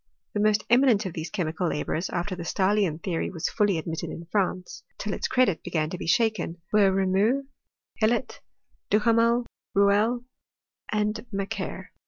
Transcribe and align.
The 0.33 0.39
most 0.39 0.65
eminent 0.67 1.05
of 1.05 1.13
these 1.13 1.29
chemical 1.29 1.67
labourers, 1.67 2.09
after 2.09 2.35
the 2.35 2.41
Stahlian 2.41 3.03
theory 3.03 3.29
was 3.29 3.47
fully 3.51 3.77
ad 3.77 3.85
mitted 3.85 4.09
in 4.09 4.25
France 4.31 4.81
till 4.97 5.13
its 5.13 5.27
credit 5.27 5.61
began 5.61 5.91
to 5.91 5.97
be 5.99 6.07
shaken, 6.07 6.59
were 6.73 6.91
Reaumur, 6.91 7.43
Hellot, 8.01 8.39
Duhamel, 8.89 9.45
Rouelle, 9.75 10.23
and 10.91 11.23
Mac 11.31 11.51
quer. 11.55 11.91